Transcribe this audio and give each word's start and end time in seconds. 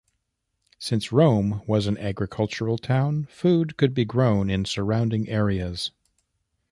Since 0.79 1.11
Rome 1.11 1.61
was 1.67 1.85
an 1.85 1.95
agricultural 1.99 2.79
town, 2.79 3.25
food 3.29 3.77
could 3.77 3.93
be 3.93 4.03
grown 4.03 4.49
in 4.49 4.65
surrounding 4.65 5.29
areas. 5.29 5.91